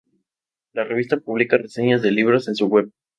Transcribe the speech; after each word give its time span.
La 0.73 0.83
revista 0.83 1.19
publica 1.19 1.57
reseñas 1.59 2.01
de 2.01 2.09
libros 2.09 2.47
en 2.47 2.55
su 2.55 2.65
web. 2.65 2.89